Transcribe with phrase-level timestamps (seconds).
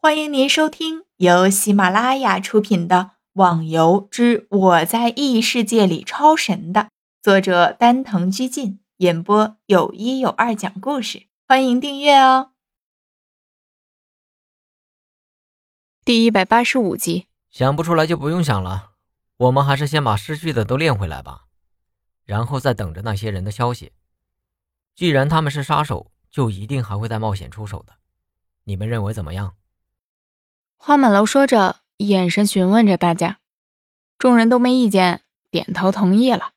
[0.00, 2.96] 欢迎您收听由喜马拉雅出品的
[3.32, 6.90] 《网游之我在异世界里超神》的
[7.20, 11.26] 作者丹藤居进演播，有一有二讲故事。
[11.48, 12.52] 欢迎订阅哦。
[16.04, 18.92] 第一百八十五集，想不出来就不用想了，
[19.36, 21.46] 我们还是先把失去的都练回来吧，
[22.24, 23.90] 然后再等着那些人的消息。
[24.94, 27.94] 既然他们是杀手，就一定还会再冒险出手的。
[28.62, 29.56] 你们认为怎么样？
[30.78, 33.38] 花满楼说着，眼神询问着大家。
[34.16, 36.52] 众人都没意见，点头同意了。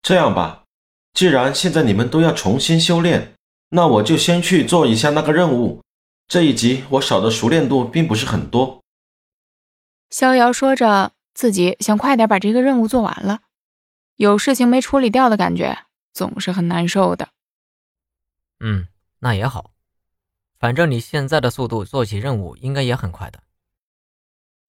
[0.00, 0.64] 这样吧，
[1.12, 3.34] 既然现在你们都要重新修炼，
[3.70, 5.82] 那我就先去做一下那个任务。
[6.28, 8.80] 这一集我少的熟练度并不是很多。
[10.08, 13.40] 逍遥说着，自己想快点把这个任务做完了。
[14.16, 17.28] 有事情没处理掉的感觉，总是很难受的。
[18.60, 19.72] 嗯，那也好，
[20.58, 23.40] 反正你现在的速度做起任务应该也很快的。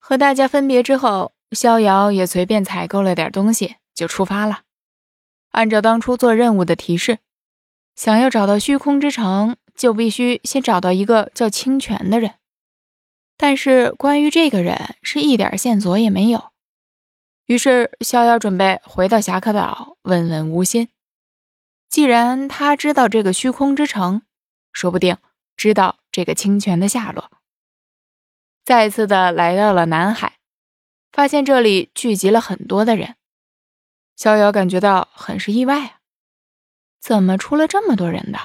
[0.00, 4.62] 和大家分别之后，逍遥也随便采购了点东西，就出发了。
[5.50, 7.18] 按照当初做任务的提示，
[7.94, 12.34] 想要找到虚空之城，就必须先找到一个叫清泉的人。
[13.36, 16.50] 但是关于这个人，是一点线索也没有。
[17.46, 20.88] 于是逍遥准备回到侠客岛问问无心。
[21.88, 24.22] 既然他知道这个虚空之城，
[24.72, 25.16] 说不定
[25.56, 27.30] 知道这个清泉的下落。
[28.70, 30.34] 再次的来到了南海，
[31.10, 33.16] 发现这里聚集了很多的人，
[34.14, 35.98] 逍遥感觉到很是意外啊！
[37.00, 38.38] 怎么出了这么多人的？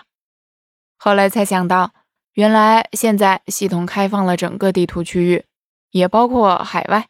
[0.97, 1.93] 后来才想到，
[2.33, 5.45] 原来现在系统开放了整个地图区域，
[5.91, 7.07] 也包括海外。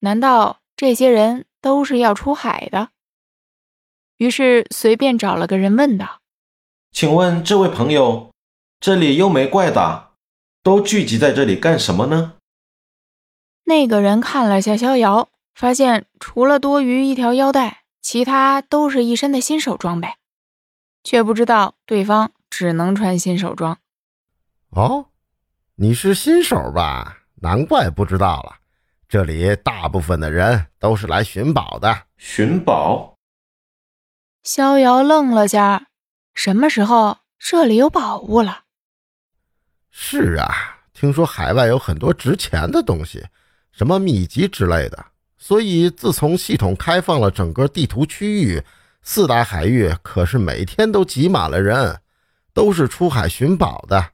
[0.00, 2.88] 难道这些人都是要出海的？
[4.16, 6.22] 于是随便找了个人问道
[6.90, 8.32] ：“请问这位朋友，
[8.80, 10.14] 这里又没怪打？”
[10.66, 12.32] 都聚集在这里干什么呢？
[13.62, 20.08] 那个人看了下逍遥，发现除了多余一条腰带，其他都是一身的新手装备，
[21.04, 23.78] 却不知道对方只能穿新手装。
[24.70, 25.10] 哦，
[25.76, 27.18] 你是新手吧？
[27.42, 28.56] 难怪不知道了。
[29.08, 32.06] 这里大部分的人都是来寻宝的。
[32.16, 33.14] 寻宝？
[34.42, 35.86] 逍遥愣了下，
[36.34, 38.64] 什么时候这里有宝物了？
[39.98, 43.24] 是啊，听说海外有很多值钱的东西，
[43.72, 45.06] 什么秘籍之类的。
[45.38, 48.62] 所以自从系统开放了整个地图区域，
[49.00, 52.02] 四大海域可是每天都挤满了人，
[52.52, 54.10] 都是出海寻宝的。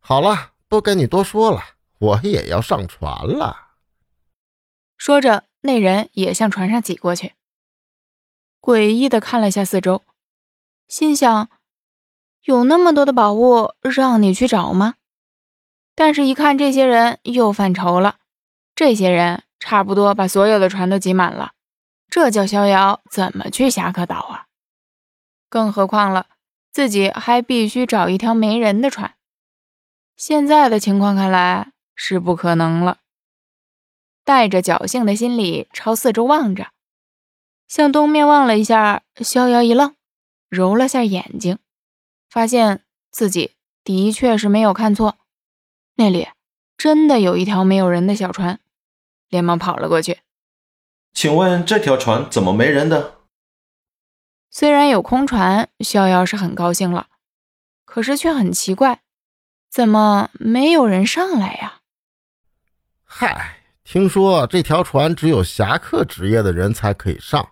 [0.00, 1.62] 好了，不跟你多说了，
[1.98, 3.74] 我也要上船了。
[4.98, 7.34] 说着，那人也向船上挤过去，
[8.60, 10.02] 诡异的看了下四周，
[10.88, 11.48] 心想：
[12.42, 14.96] 有那么多的宝物让你去找吗？
[15.94, 18.16] 但是，一看这些人又犯愁了。
[18.74, 21.52] 这些人差不多把所有的船都挤满了，
[22.08, 24.46] 这叫逍遥怎么去侠客岛啊？
[25.50, 26.26] 更何况了，
[26.72, 29.14] 自己还必须找一条没人的船。
[30.16, 32.98] 现在的情况看来是不可能了。
[34.24, 36.68] 带着侥幸的心理朝四周望着，
[37.68, 39.94] 向东面望了一下，逍遥一愣，
[40.48, 41.58] 揉了下眼睛，
[42.30, 43.52] 发现自己
[43.84, 45.18] 的确是没有看错。
[45.96, 46.28] 那里
[46.76, 48.60] 真的有一条没有人的小船，
[49.28, 50.18] 连忙跑了过去。
[51.12, 53.18] 请问这条船怎么没人的？
[54.50, 57.08] 虽然有空船，逍遥是很高兴了，
[57.84, 59.00] 可是却很奇怪，
[59.70, 61.80] 怎么没有人上来呀？
[63.04, 67.50] 嗨，听说这条船只有侠客职业的人才可以上，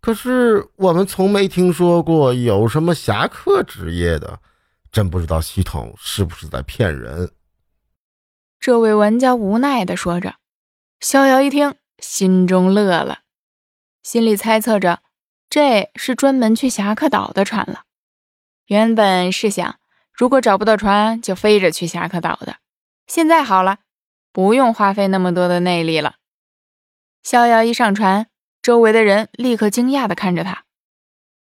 [0.00, 4.38] 可是我们从没听说过有什么侠客职业的，
[4.90, 7.30] 真不知道系统是不是在骗人。
[8.62, 10.36] 这位玩家无奈地说着，
[11.00, 13.22] 逍遥一听，心中乐了，
[14.04, 15.02] 心里猜测着，
[15.50, 17.86] 这是专门去侠客岛的船了。
[18.66, 19.80] 原本是想，
[20.12, 22.58] 如果找不到船，就飞着去侠客岛的。
[23.08, 23.80] 现在好了，
[24.32, 26.14] 不用花费那么多的内力了。
[27.24, 28.28] 逍遥一上船，
[28.62, 30.66] 周围的人立刻惊讶地看着他，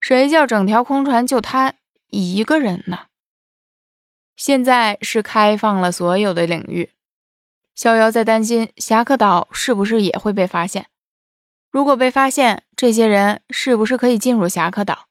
[0.01, 1.75] 谁叫整条空船就他
[2.09, 3.09] 一个人呢？
[4.37, 6.93] 现在是开放了所有的领域。
[7.75, 10.87] 逍遥在担心侠客岛是不是也会被发现。
[11.71, 15.09] 如果被发现，这些人是不是可以进入侠客岛？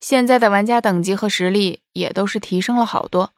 [0.00, 3.32] 现在的玩家等级和实力也都是提升了好多，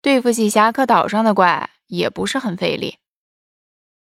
[0.00, 2.98] 对付起侠客岛上的怪也不是很费力。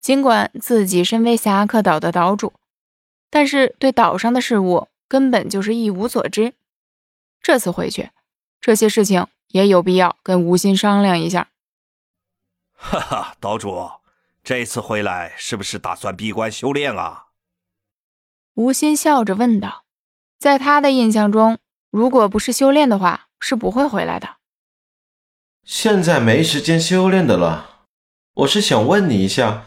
[0.00, 2.52] 尽管自己身为侠客岛的岛主，
[3.30, 6.54] 但是对岛上的事物根本就是一无所知。
[7.40, 8.10] 这次回去，
[8.60, 11.48] 这些事情也有必要跟吴昕商量一下。
[12.82, 13.90] 哈哈，岛主，
[14.42, 17.28] 这次回来是不是打算闭关修炼啊？
[18.54, 19.84] 吴心笑着问道。
[20.36, 21.58] 在他的印象中，
[21.90, 24.38] 如果不是修炼的话，是不会回来的。
[25.62, 27.86] 现在没时间修炼的了。
[28.34, 29.66] 我是想问你一下，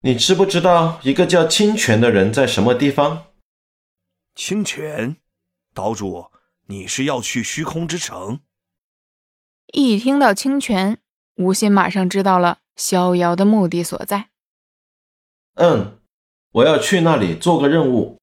[0.00, 3.26] 你知不知道一个叫清泉的人在什么地方？
[4.34, 5.16] 清泉，
[5.72, 6.32] 岛主，
[6.66, 8.40] 你是要去虚空之城？
[9.72, 11.00] 一听到清泉，
[11.38, 14.28] 吴昕马上知道了逍遥的目的所在。
[15.54, 15.98] 嗯，
[16.50, 18.18] 我要去那里做个任务。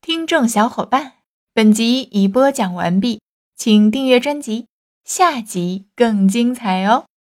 [0.00, 1.18] 听众小伙伴，
[1.52, 3.20] 本集已播讲完毕，
[3.54, 4.66] 请订阅专辑，
[5.04, 7.06] 下集更精彩哦。